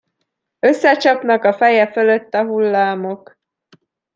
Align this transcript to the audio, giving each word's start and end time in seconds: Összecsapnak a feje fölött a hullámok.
Összecsapnak 0.59 1.43
a 1.43 1.53
feje 1.53 1.91
fölött 1.91 2.33
a 2.33 2.45
hullámok. 2.45 3.39